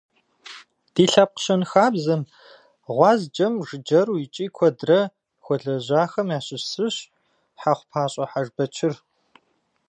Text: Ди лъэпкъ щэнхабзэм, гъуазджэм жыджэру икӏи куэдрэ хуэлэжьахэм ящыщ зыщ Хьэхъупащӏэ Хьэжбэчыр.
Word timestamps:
Ди 0.93 1.05
лъэпкъ 1.11 1.39
щэнхабзэм, 1.43 2.21
гъуазджэм 2.93 3.53
жыджэру 3.67 4.21
икӏи 4.25 4.47
куэдрэ 4.55 4.99
хуэлэжьахэм 5.43 6.27
ящыщ 6.37 6.63
зыщ 6.73 6.95
Хьэхъупащӏэ 7.59 8.25
Хьэжбэчыр. 8.31 8.93